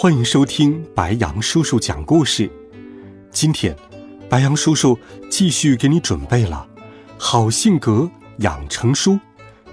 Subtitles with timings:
[0.00, 2.48] 欢迎收听白杨叔叔讲故事。
[3.32, 3.76] 今天，
[4.30, 4.96] 白杨叔叔
[5.28, 6.68] 继续给你准备了
[7.18, 9.14] 《好性格养成书》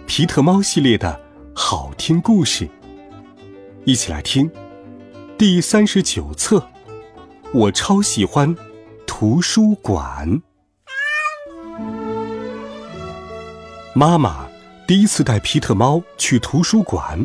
[0.07, 1.21] 皮特猫系列的
[1.53, 2.67] 好听故事，
[3.83, 4.49] 一起来听
[5.37, 6.69] 第三十九册。
[7.53, 8.55] 我超喜欢
[9.05, 10.41] 图书馆。
[13.93, 14.47] 妈妈
[14.87, 17.23] 第一次带皮特猫去图书馆。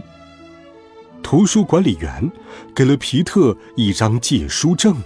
[1.31, 2.29] 图书管理员
[2.75, 4.97] 给了皮特一张借书证，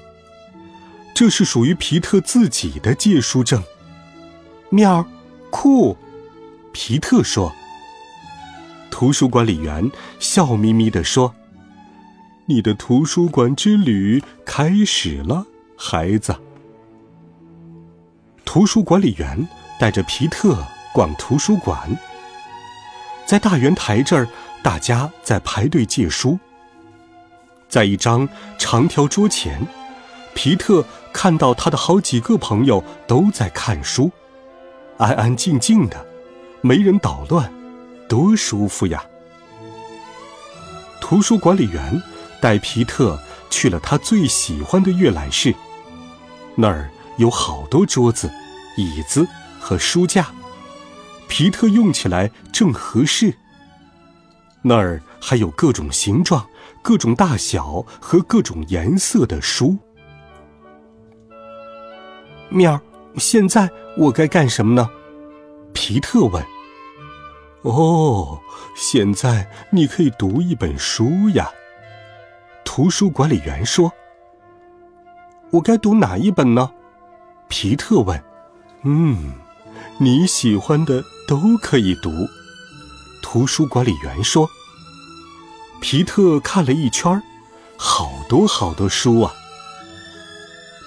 [1.14, 3.62] 这是属于皮特自己的借书证。
[4.70, 5.06] 喵，
[5.50, 5.94] 酷！
[6.72, 7.53] 皮特说。
[8.91, 11.34] 图书管理员笑眯眯地说
[12.48, 15.44] ：“你的图书馆之旅开始了，
[15.77, 16.34] 孩子。”
[18.47, 19.47] 图书管理员
[19.78, 20.56] 带着皮特
[20.94, 21.94] 逛图书馆，
[23.27, 24.27] 在大圆台这儿。
[24.65, 26.39] 大家在排队借书。
[27.69, 28.27] 在一张
[28.57, 29.61] 长条桌前，
[30.34, 34.11] 皮特看到他的好几个朋友都在看书，
[34.97, 36.06] 安安静静的，
[36.62, 37.53] 没人捣乱，
[38.09, 39.05] 多舒服呀！
[40.99, 42.03] 图书管理员
[42.41, 45.55] 带皮特去了他最喜欢的阅览室，
[46.56, 48.31] 那儿有好多桌子、
[48.78, 49.28] 椅子
[49.61, 50.28] 和书架，
[51.28, 53.34] 皮特用起来正合适。
[54.67, 56.48] 那儿还有各种形状、
[56.81, 59.77] 各种大小和各种颜色的书。
[62.48, 62.81] 喵，
[63.19, 64.88] 现在我该干什么呢？
[65.75, 66.43] 皮特问。
[67.61, 68.41] 哦，
[68.75, 71.50] 现在你可以读一本书呀。
[72.65, 73.93] 图书管理员说。
[75.50, 76.72] 我该读哪一本呢？
[77.49, 78.25] 皮特问。
[78.83, 79.34] 嗯，
[79.99, 82.11] 你喜欢的都可以读。
[83.22, 84.49] 图书管理员说
[85.87, 87.22] ：“皮特看了一圈
[87.77, 89.34] 好多好多书啊。”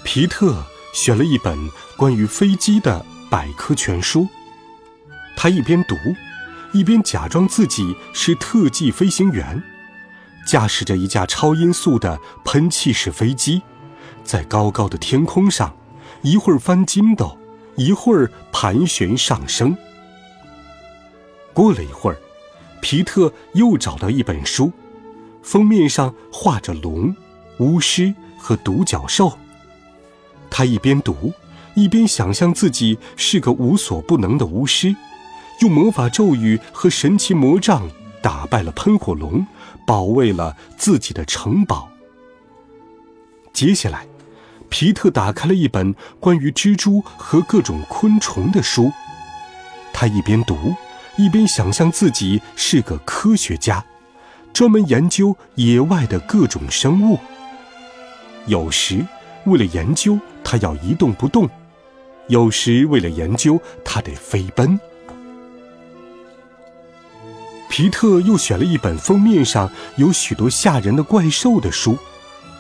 [0.04, 1.56] 皮特选了一本
[1.96, 4.28] 关于飞机的百科全书，
[5.36, 5.96] 他一边读，
[6.74, 9.62] 一边假装自己是特技飞行员，
[10.48, 13.62] 驾驶着一架超音速的喷气式飞机，
[14.24, 15.78] 在高高的天空上，
[16.24, 17.38] 一会儿翻筋斗，
[17.76, 19.78] 一会儿盘旋上升。
[21.54, 22.18] 过了一会儿。
[22.80, 24.72] 皮特又找到一本书，
[25.48, 27.16] 封面上画着龙、
[27.60, 29.38] 巫师和独角兽。
[30.50, 31.32] 他一边读，
[31.74, 34.94] 一边想象自己是个无所不能的巫师，
[35.62, 37.90] 用魔法咒语和神奇魔杖
[38.22, 39.48] 打败了喷火龙，
[39.86, 41.88] 保卫了自己的城堡。
[43.54, 44.06] 接下来，
[44.68, 48.92] 皮特打开了一本关于蜘蛛和各种昆虫的书，
[49.94, 50.76] 他一边读。
[51.16, 53.84] 一边想象自己是个科学家，
[54.58, 57.20] 专门研究野外的各种生物。
[58.48, 59.06] 有时
[59.46, 61.46] 为了研究，他要一动不动；
[62.28, 64.80] 有时为了研究，他得飞奔。
[67.70, 71.96] 皮特又选了一本封面上有许多吓人的怪兽的书，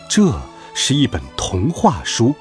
[0.07, 0.39] 这
[0.75, 2.35] 是一本童话书。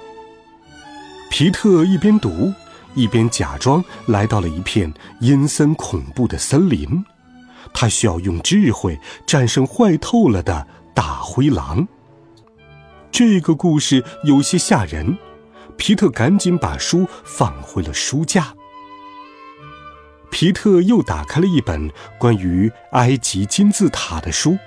[1.30, 2.52] 皮特一边读。
[2.94, 4.90] 一边假装来到了一片
[5.20, 7.04] 阴森恐怖的森林，
[7.72, 11.86] 他需要用智慧战胜坏透了的大灰狼。
[13.10, 15.16] 这个故事有些吓人，
[15.76, 18.54] 皮特赶紧把书放回了书架。
[20.30, 24.58] 皮特又打开了一本关于埃及金字塔的书，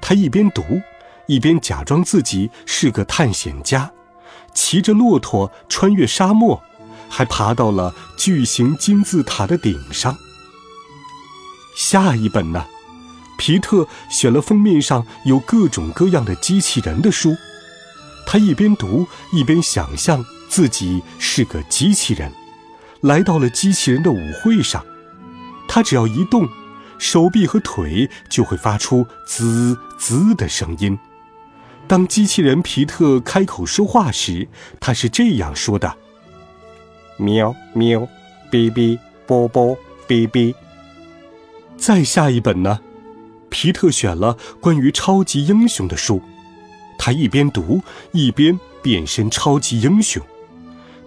[0.00, 0.62] 他一边读，
[1.26, 3.92] 一边假装自己是个探险家，
[4.54, 6.62] 骑着骆驼穿越沙漠。
[7.10, 10.14] 还爬到了巨型金字塔的顶上。
[11.78, 12.66] 下一本呢？
[13.36, 17.36] 皮特选了封面上有各种各样的机器人的书，
[18.26, 22.32] 他一边读一边想象自己是个机器人，
[23.02, 24.84] 来到了机器人的舞会上。
[25.68, 26.48] 他只要一动，
[26.98, 30.98] 手臂和腿就会发出滋滋的声音。
[31.86, 34.48] 当机器人皮特开口说话时，
[34.80, 35.94] 他是这样说的。
[37.18, 38.00] 喵喵，
[38.50, 38.98] 哔哔，
[39.28, 39.78] 啵啵，
[40.08, 40.52] 哔哔。
[41.78, 42.80] 再下一本呢？
[43.48, 46.20] 皮特选了关于超级英雄的书，
[46.98, 47.80] 他一边读
[48.12, 50.22] 一边变身超级英雄。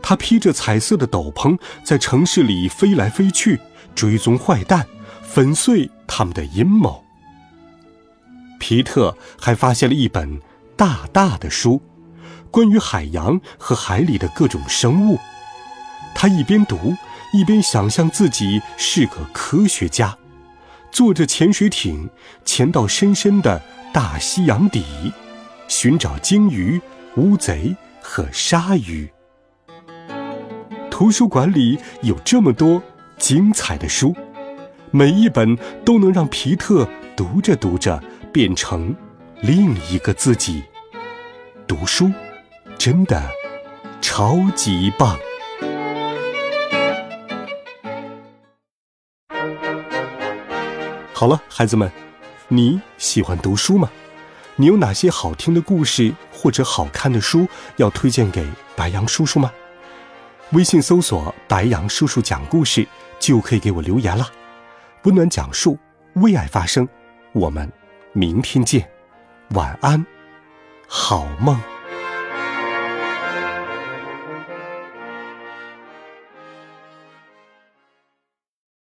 [0.02, 3.60] 他披着彩色的斗篷，在城市里飞来飞去，
[3.94, 4.88] 追踪坏蛋，
[5.22, 7.04] 粉碎他们的阴谋。
[8.58, 10.40] 皮特还发现了一本
[10.76, 11.82] 大大的书，
[12.50, 15.20] 关于海洋和海里的各种生物。
[16.16, 16.96] 他一边读，
[17.34, 20.18] 一边想象自己是个科学家，
[20.92, 22.10] 坐着潜水艇
[22.44, 23.62] 潜到深深的
[23.94, 24.84] 大西洋底，
[25.68, 26.80] 寻找鲸鱼、
[27.16, 29.10] 乌贼和鲨鱼。
[30.90, 32.82] 图书馆里有这么多
[33.18, 34.16] 精彩的书，
[34.92, 38.96] 每一本都能让皮特读着读着变成
[39.42, 40.62] 另一个自己。
[41.68, 42.12] 读书
[42.78, 43.24] 真的
[44.02, 45.18] 超级棒！
[51.22, 51.88] 好了，孩子们，
[52.48, 53.88] 你喜欢读书吗？
[54.56, 58.44] 你有哪些好听的故事或者好看的书要推荐给
[58.76, 59.52] 白杨叔叔吗？
[60.54, 62.88] 微信搜索“白杨叔叔讲故事”，
[63.22, 64.28] 就可以给我留言了。
[65.04, 65.78] 温暖讲述，
[66.16, 66.90] 为爱发声。
[67.34, 67.72] 我们
[68.14, 68.90] 明天见，
[69.50, 70.04] 晚安，
[70.88, 71.56] 好梦。